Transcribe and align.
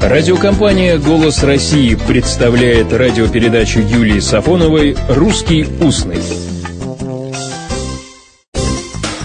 Радиокомпания 0.00 0.96
«Голос 0.96 1.42
России» 1.42 1.96
представляет 1.96 2.92
радиопередачу 2.92 3.80
Юлии 3.80 4.20
Сафоновой 4.20 4.96
«Русский 5.08 5.66
устный». 5.80 6.22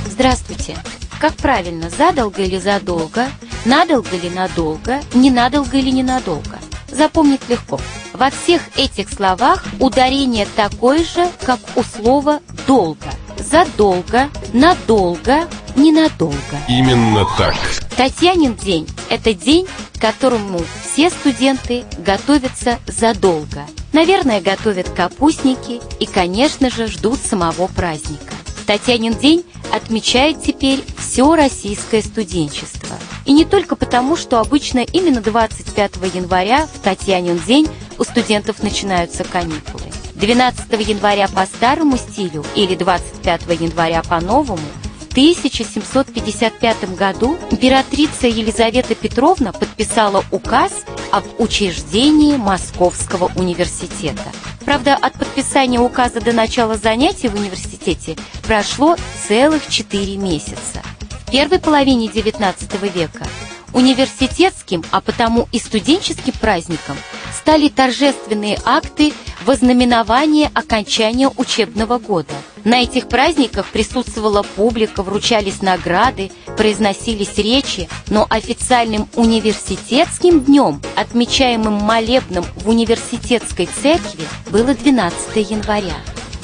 Здравствуйте. 0.07 0.75
Как 1.20 1.36
правильно, 1.36 1.91
задолго 1.91 2.41
или 2.41 2.57
задолго, 2.57 3.28
надолго 3.65 4.09
или 4.15 4.29
надолго, 4.29 4.99
ненадолго 5.13 5.78
или 5.78 5.91
ненадолго? 5.91 6.58
Запомнить 6.90 7.47
легко. 7.49 7.79
Во 8.13 8.31
всех 8.31 8.62
этих 8.76 9.10
словах 9.10 9.63
ударение 9.79 10.47
такое 10.55 10.99
же, 10.99 11.28
как 11.46 11.60
у 11.76 11.83
слова 11.83 12.40
«долго». 12.65 13.10
Задолго, 13.37 14.29
надолго, 14.53 15.47
ненадолго. 15.76 16.58
Именно 16.67 17.26
так. 17.38 17.55
Татьянин 17.95 18.55
день– 18.55 18.88
это 19.14 19.36
день, 19.36 19.68
к 19.95 20.02
которому 20.02 20.59
все 20.84 21.12
студенты 21.12 21.84
готовятся 22.00 22.80
задолго. 22.88 23.67
Наверное, 23.91 24.41
готовят 24.41 24.90
капустники 24.90 25.81
и, 25.99 26.08
конечно 26.08 26.71
же, 26.71 26.88
ждут 26.88 27.20
самого 27.20 27.68
праздника. 27.68 28.34
Татьянин 28.66 29.13
день 29.13 29.45
отмечает 29.71 30.41
теперь 30.41 30.84
все 30.98 31.35
российское 31.35 32.02
студенчество. 32.02 32.95
И 33.26 33.34
не 33.34 33.45
только 33.45 33.76
потому, 33.76 34.16
что 34.16 34.40
обычно 34.40 34.80
именно 34.80 35.21
25 35.21 35.98
января 36.16 36.66
в 36.66 36.80
Татьянин 36.80 37.40
день 37.45 37.68
у 37.99 38.04
студентов 38.04 38.63
начинаются 38.63 39.23
каникулы. 39.23 39.84
12 40.16 40.71
января 40.88 41.27
по 41.27 41.45
старому 41.45 41.98
стилю 41.98 42.43
или 42.55 42.73
25 42.73 43.41
января 43.59 44.02
по 44.02 44.20
новому– 44.20 44.57
1755 45.13 46.95
году 46.95 47.38
императрица 47.52 48.26
Елизавета 48.26 48.95
Петровна 48.95 49.52
подписала 49.52 50.26
указ 50.31 50.71
об 51.12 51.23
учреждении 51.38 52.35
Московского 52.35 53.31
университета. 53.35 54.24
Правда, 54.65 54.96
от 54.96 55.13
подписания 55.13 55.79
указа 55.79 56.20
до 56.20 56.34
начала 56.34 56.77
занятий 56.77 57.27
в 57.27 57.35
университете 57.35 58.15
прошло 58.41 58.96
целых 59.27 59.68
четыре 59.68 60.18
месяца. 60.18 60.82
В 61.27 61.32
первой 61.32 61.59
половине 61.59 62.07
XIX 62.07 62.55
века 62.91 63.27
университетским, 63.71 64.84
а 64.90 65.00
потому 65.00 65.48
и 65.52 65.59
студенческим 65.59 66.34
праздником 66.34 66.98
стали 67.32 67.70
торжественные 67.70 68.58
акты 68.66 69.14
вознаменования 69.46 70.50
окончания 70.56 71.30
учебного 71.38 72.00
года. 72.00 72.34
На 72.64 72.81
этих 72.81 73.09
праздниках 73.09 73.67
присутствовала 73.67 74.44
публика, 74.44 75.03
вручались 75.03 75.61
награды, 75.61 76.31
произносились 76.56 77.38
речи, 77.38 77.89
но 78.08 78.25
официальным 78.30 79.09
университетским 79.16 80.39
днем, 80.42 80.81
отмечаемым 80.95 81.73
молебном 81.73 82.45
в 82.56 82.69
университетской 82.69 83.67
церкви, 83.67 84.25
было 84.50 84.73
12 84.73 85.36
января. 85.52 85.95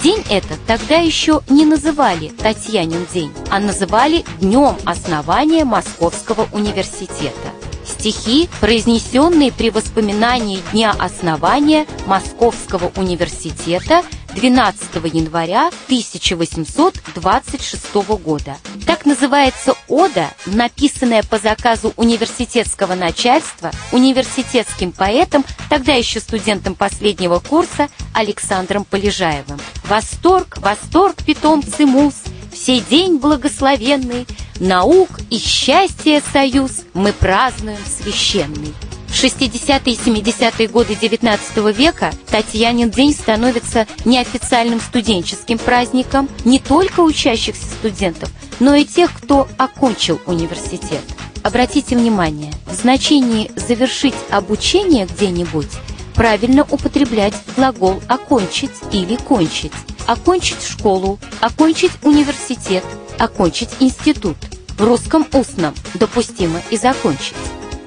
День 0.04 0.24
этот 0.30 0.66
тогда 0.66 0.98
еще 0.98 1.42
не 1.50 1.66
называли 1.66 2.30
Татьянин 2.30 3.06
день, 3.14 3.32
а 3.50 3.60
называли 3.60 4.24
Днем 4.40 4.78
основания 4.86 5.66
Московского 5.66 6.48
университета. 6.54 7.50
Стихи, 7.86 8.50
произнесенные 8.62 9.52
при 9.52 9.72
воспоминании 9.72 10.60
дня 10.72 10.96
основания 10.98 11.86
Московского 12.06 12.92
университета 12.96 14.04
12 14.36 14.96
января 15.14 15.68
1826 15.86 17.94
года. 18.24 18.58
Так 18.86 19.06
называется 19.06 19.76
ода, 19.88 20.30
написанная 20.46 21.24
по 21.24 21.40
заказу 21.40 21.94
университетского 21.98 22.96
начальства 22.96 23.72
университетским 23.92 24.92
поэтом, 24.92 25.46
тогда 25.70 25.94
еще 25.94 26.20
студентом 26.20 26.76
последнего 26.76 27.40
курса 27.40 27.88
Александром 28.14 28.86
Полежаевым. 28.86 29.60
«Восторг, 29.86 30.58
восторг, 30.58 31.24
питомцы 31.24 31.86
мус, 31.86 32.16
все 32.52 32.82
день 32.82 33.18
благословенный, 33.18 34.28
наук 34.60 35.10
и 35.30 35.40
счастья 35.40 36.22
союз 36.32 36.82
мы 36.94 37.14
празднуем 37.14 37.80
священный». 37.86 38.74
В 39.10 39.22
60-е 39.22 39.94
и 39.94 39.98
70-е 39.98 40.68
годы 40.70 40.94
XIX 40.94 41.74
века 41.74 42.12
Татьянин 42.28 42.90
день 42.90 43.14
становится 43.14 43.86
неофициальным 44.06 44.80
студенческим 44.80 45.58
праздником 45.58 46.30
не 46.46 46.60
только 46.60 47.02
учащихся 47.02 47.66
студентов, 47.66 48.30
но 48.60 48.76
и 48.76 48.86
тех, 48.86 49.12
кто 49.12 49.48
окончил 49.58 50.22
университет. 50.26 51.02
Обратите 51.44 51.98
внимание, 51.98 52.54
в 52.66 52.74
значении 52.76 53.52
«завершить 53.56 54.16
обучение 54.30 55.06
где-нибудь» 55.06 55.72
правильно 56.14 56.66
употреблять 56.70 57.34
глагол 57.56 58.02
«окончить» 58.08 58.72
или 58.92 59.16
«кончить». 59.16 59.72
Окончить 60.06 60.64
школу, 60.64 61.20
окончить 61.40 61.92
университет, 62.04 62.84
окончить 63.18 63.70
институт. 63.80 64.38
В 64.78 64.84
русском 64.84 65.26
устном 65.34 65.74
допустимо 65.94 66.62
и 66.72 66.78
закончить. 66.78 67.36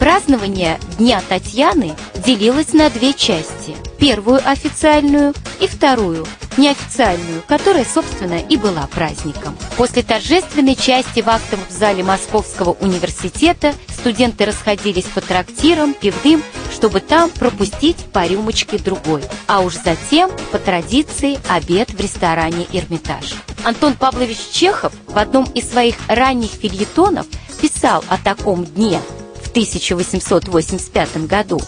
Празднование 0.02 0.80
Дня 0.98 1.22
Татьяны 1.28 1.94
делилось 2.26 2.72
на 2.72 2.90
две 2.90 3.12
части. 3.12 3.76
Первую 4.00 4.40
официальную 4.44 5.32
и 5.60 5.68
вторую 5.68 6.26
неофициальную, 6.56 7.40
которая, 7.46 7.84
собственно, 7.84 8.40
и 8.40 8.56
была 8.56 8.88
праздником. 8.88 9.56
После 9.76 10.02
торжественной 10.02 10.74
части 10.74 11.20
в 11.20 11.28
актовом 11.28 11.64
зале 11.70 12.02
Московского 12.02 12.72
университета 12.80 13.74
студенты 13.96 14.44
расходились 14.44 15.04
по 15.04 15.20
трактирам, 15.20 15.94
пивным, 15.94 16.42
чтобы 16.72 16.98
там 16.98 17.30
пропустить 17.30 17.98
по 18.12 18.26
рюмочке 18.26 18.78
другой, 18.78 19.22
а 19.46 19.60
уж 19.60 19.74
затем, 19.74 20.32
по 20.50 20.58
традиции, 20.58 21.38
обед 21.48 21.92
в 21.92 22.00
ресторане 22.00 22.66
«Эрмитаж». 22.72 23.34
Антон 23.62 23.94
Павлович 23.94 24.38
Чехов 24.50 24.92
в 25.06 25.16
одном 25.16 25.44
из 25.54 25.70
своих 25.70 25.94
ранних 26.08 26.50
фильетонов 26.50 27.26
писал 27.60 28.04
о 28.08 28.18
таком 28.18 28.64
дне– 28.64 29.00
1885 29.52 31.26
году. 31.26 31.60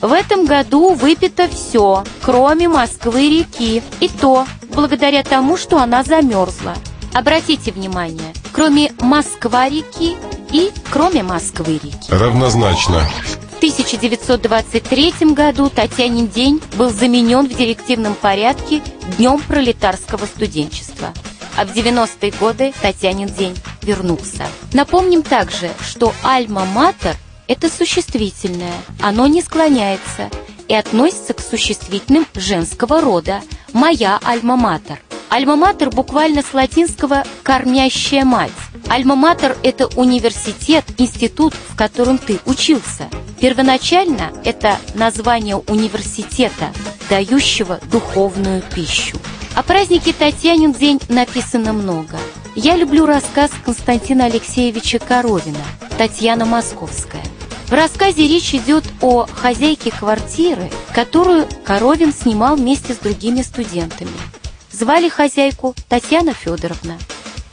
В 0.00 0.12
этом 0.12 0.46
году 0.46 0.94
выпито 0.94 1.48
все, 1.48 2.04
кроме 2.22 2.68
Москвы-реки, 2.68 3.82
и 4.00 4.08
то 4.08 4.46
благодаря 4.74 5.22
тому, 5.22 5.56
что 5.56 5.78
она 5.78 6.02
замерзла. 6.02 6.74
Обратите 7.14 7.72
внимание, 7.72 8.32
кроме 8.52 8.92
Москва-реки 9.00 10.16
и 10.50 10.70
кроме 10.90 11.22
Москвы-реки. 11.22 12.10
Равнозначно. 12.10 13.00
В 13.52 13.56
1923 13.58 15.14
году 15.34 15.70
Татьянин 15.70 16.26
день 16.26 16.60
был 16.76 16.90
заменен 16.90 17.46
в 17.46 17.56
директивном 17.56 18.14
порядке 18.14 18.82
Днем 19.16 19.40
пролетарского 19.40 20.26
студенчества. 20.26 21.14
А 21.56 21.64
в 21.64 21.72
90-е 21.72 22.32
годы 22.40 22.72
Татьянин 22.82 23.28
день 23.28 23.54
вернулся. 23.82 24.46
Напомним 24.72 25.22
также, 25.22 25.70
что 25.80 26.12
«Альма-Матер»– 26.24 27.14
это 27.48 27.68
существительное, 27.68 28.74
оно 29.00 29.26
не 29.26 29.42
склоняется 29.42 30.30
и 30.68 30.74
относится 30.74 31.34
к 31.34 31.40
существительным 31.40 32.26
женского 32.34 33.00
рода 33.00 33.42
«моя 33.72 34.18
альма-матер». 34.24 34.98
Альма-матер 35.28 35.90
буквально 35.90 36.42
с 36.42 36.52
латинского 36.52 37.24
«кормящая 37.42 38.24
мать». 38.24 38.52
Альма-матер– 38.88 39.56
это 39.62 39.86
университет, 39.96 40.84
институт, 40.98 41.54
в 41.68 41.76
котором 41.76 42.18
ты 42.18 42.38
учился. 42.44 43.08
Первоначально 43.40 44.32
это 44.44 44.78
название 44.94 45.56
университета, 45.56 46.72
дающего 47.08 47.80
духовную 47.90 48.62
пищу. 48.74 49.18
О 49.54 49.62
празднике 49.62 50.12
Татьянин 50.12 50.72
день 50.72 51.00
написано 51.08 51.72
много. 51.72 52.18
Я 52.54 52.76
люблю 52.76 53.06
рассказ 53.06 53.50
Константина 53.64 54.26
Алексеевича 54.26 54.98
Коровина 54.98 55.64
«Татьяна 55.98 56.44
Московская». 56.46 57.22
В 57.68 57.72
рассказе 57.72 58.28
речь 58.28 58.54
идет 58.54 58.84
о 59.00 59.26
хозяйке 59.26 59.90
квартиры, 59.90 60.70
которую 60.94 61.46
Коровин 61.64 62.12
снимал 62.12 62.56
вместе 62.56 62.92
с 62.92 62.98
другими 62.98 63.42
студентами. 63.42 64.10
Звали 64.70 65.08
хозяйку 65.08 65.74
Татьяна 65.88 66.34
Федоровна. 66.34 66.98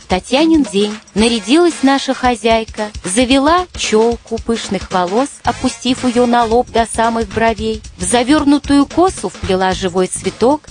Татьянин 0.07 0.63
день 0.63 0.97
нарядилась 1.13 1.83
наша 1.83 2.13
хозяйка, 2.13 2.89
завела 3.03 3.67
челку 3.77 4.37
пышных 4.37 4.91
волос, 4.91 5.29
опустив 5.43 6.03
ее 6.03 6.25
на 6.25 6.45
лоб 6.45 6.69
до 6.71 6.87
самых 6.91 7.29
бровей, 7.29 7.81
в 7.97 8.03
завернутую 8.03 8.87
косу 8.87 9.29
вплела 9.29 9.73
живой 9.73 10.07
цветок, 10.07 10.61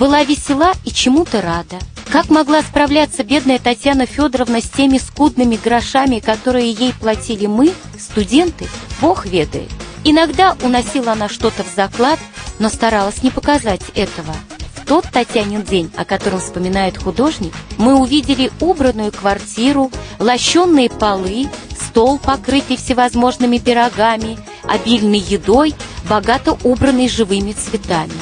была 0.00 0.24
весела 0.24 0.72
и 0.84 0.90
чему-то 0.90 1.40
рада. 1.40 1.78
Как 2.10 2.30
могла 2.30 2.62
справляться 2.62 3.22
бедная 3.22 3.58
Татьяна 3.58 4.06
Федоровна 4.06 4.62
с 4.62 4.68
теми 4.70 4.96
скудными 4.96 5.56
грошами, 5.62 6.20
которые 6.20 6.72
ей 6.72 6.94
платили 6.94 7.46
мы, 7.46 7.72
студенты, 7.98 8.66
Бог 9.02 9.26
ведает. 9.26 9.70
Иногда 10.04 10.56
уносила 10.62 11.12
она 11.12 11.28
что-то 11.28 11.64
в 11.64 11.74
заклад, 11.74 12.18
но 12.58 12.70
старалась 12.70 13.22
не 13.22 13.30
показать 13.30 13.82
этого. 13.94 14.34
В 14.74 14.86
тот 14.86 15.04
Татьянин 15.12 15.62
день, 15.62 15.90
о 15.98 16.06
котором 16.06 16.40
вспоминает 16.40 16.96
художник, 16.96 17.52
мы 17.76 17.94
увидели 17.94 18.50
убранную 18.58 19.12
квартиру, 19.12 19.90
лощенные 20.18 20.88
полы, 20.88 21.46
стол, 21.78 22.18
покрытый 22.18 22.78
всевозможными 22.78 23.58
пирогами, 23.58 24.38
обильной 24.64 25.18
едой, 25.18 25.74
богато 26.08 26.56
убранной 26.64 27.10
живыми 27.10 27.52
цветами. 27.52 28.12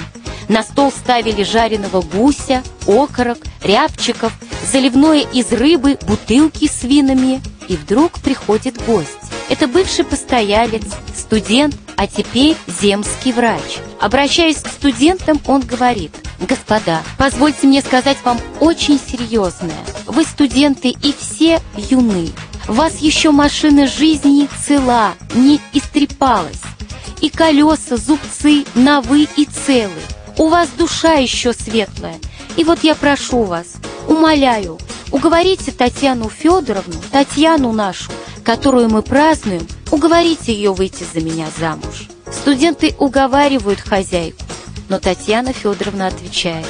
На 0.49 0.63
стол 0.63 0.93
ставили 0.93 1.43
жареного 1.43 2.03
гуся, 2.03 2.63
окорок, 2.87 3.39
рябчиков, 3.63 4.33
заливное 4.71 5.21
из 5.33 5.51
рыбы, 5.53 5.99
бутылки 6.07 6.69
с 6.69 6.85
винами. 6.85 7.41
И 7.69 7.77
вдруг 7.77 8.21
приходит 8.21 8.81
гость. 8.85 9.11
Это 9.49 9.67
бывший 9.67 10.05
постоялец, 10.05 10.85
студент, 11.15 11.75
а 11.97 12.07
теперь 12.07 12.57
земский 12.67 13.33
врач. 13.33 13.79
Обращаясь 14.01 14.59
к 14.59 14.69
студентам, 14.69 15.41
он 15.47 15.63
говорит, 15.63 16.13
«Господа, 16.41 17.03
позвольте 17.19 17.67
мне 17.67 17.81
сказать 17.81 18.19
вам 18.25 18.39
очень 18.61 19.01
серьезное. 19.01 19.75
Вы 20.07 20.25
студенты 20.25 20.91
и 20.91 21.15
все 21.19 21.61
юны. 21.77 22.31
Вас 22.67 22.99
еще 22.99 23.31
машина 23.31 23.87
жизни 23.87 24.49
цела, 24.65 25.15
не 25.35 25.61
истрепалась. 25.73 26.61
И 27.21 27.31
колеса, 27.31 27.97
зубцы, 27.97 28.65
новы 28.75 29.29
и 29.37 29.45
целы. 29.45 30.03
У 30.39 30.49
вас 30.49 30.69
душа 30.77 31.15
еще 31.15 31.53
светлая. 31.53 32.19
И 32.57 32.65
вот 32.65 32.85
я 32.85 32.95
прошу 32.95 33.45
вас, 33.45 33.67
умоляю, 34.07 34.79
уговорите 35.11 35.73
Татьяну 35.73 36.29
Федоровну, 36.29 36.95
Татьяну 37.11 37.73
нашу, 37.73 38.13
которую 38.45 38.89
мы 38.91 39.03
празднуем, 39.03 39.67
уговорите 39.91 40.53
ее 40.53 40.73
выйти 40.73 41.05
за 41.05 41.21
меня 41.21 41.47
замуж. 41.59 42.09
Студенты 42.31 42.95
уговаривают 42.99 43.81
хозяйку, 43.81 44.43
но 44.89 44.99
Татьяна 44.99 45.53
Федоровна 45.53 46.09
отвечает, 46.09 46.67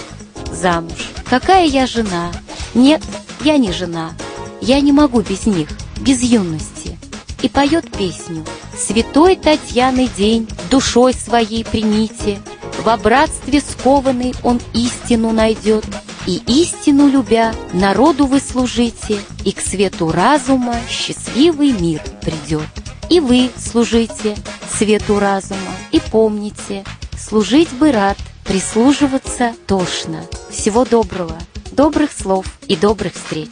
замуж. 0.52 1.10
Какая 1.28 1.66
я 1.66 1.86
жена? 1.86 2.30
Нет, 2.74 3.02
я 3.42 3.58
не 3.58 3.72
жена. 3.72 4.12
Я 4.60 4.80
не 4.80 4.92
могу 4.92 5.20
без 5.22 5.46
них, 5.46 5.68
без 6.00 6.22
юности. 6.22 6.98
И 7.42 7.48
поет 7.48 7.90
песню 7.90 8.44
«Святой 8.76 9.36
Татьяны 9.36 10.08
день 10.16 10.48
душой 10.70 11.14
своей 11.14 11.64
примите, 11.64 12.38
Во 12.86 12.96
братстве 12.96 13.60
скованный 13.60 14.32
он 14.44 14.60
истину 14.72 15.32
найдет, 15.32 15.84
и 16.24 16.40
истину 16.46 17.08
любя, 17.08 17.52
народу 17.72 18.26
вы 18.26 18.38
служите, 18.38 19.18
И 19.44 19.50
к 19.50 19.60
свету 19.60 20.12
разума 20.12 20.76
счастливый 20.88 21.72
мир 21.72 22.00
придет. 22.22 22.68
И 23.10 23.18
вы 23.18 23.50
служите 23.58 24.36
свету 24.72 25.18
разума, 25.18 25.58
и 25.90 26.00
помните, 26.12 26.84
Служить 27.18 27.72
бы 27.72 27.90
рад, 27.90 28.18
прислуживаться 28.44 29.52
тошно. 29.66 30.20
Всего 30.48 30.84
доброго, 30.84 31.36
добрых 31.72 32.12
слов 32.12 32.46
и 32.68 32.76
добрых 32.76 33.14
встреч. 33.14 33.50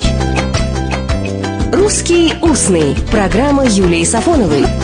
«Русский 1.72 2.34
устный»– 2.40 2.94
программа 3.10 3.64
Юлии 3.66 4.04
Сафоновой. 4.04 4.83